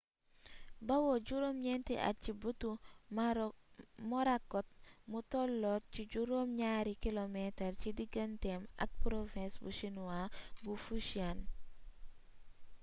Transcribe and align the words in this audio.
bawoo 0.87 1.17
ci 1.25 1.29
juróom 1.29 1.57
ñeenti 1.65 1.95
at 2.09 2.17
ci 2.23 2.31
bëtu 2.41 2.69
morakot 4.09 4.67
mu 5.09 5.19
tolloot 5.31 5.83
ci 5.93 6.01
juróom 6.11 6.49
ñaari 6.59 6.93
kilomeetar 7.03 7.73
ci 7.81 7.89
diganteem 7.99 8.61
ak 8.83 8.89
province 9.03 9.55
bu 9.61 9.69
chinois 9.77 10.31
bu 10.63 10.71
fujian 10.83 11.37